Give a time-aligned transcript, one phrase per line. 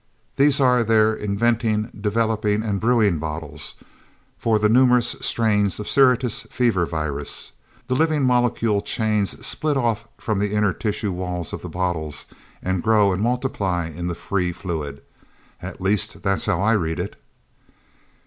[0.35, 3.75] These are their inventing, developing and brewing bottles
[4.35, 7.51] for the numerous strains of Syrtis Fever virus.
[7.85, 12.25] The living molecule chains split off from the inner tissue walls of the bottles,
[12.63, 15.03] and grow and multiply in the free fluid.
[15.61, 17.15] At least, that's how I read it."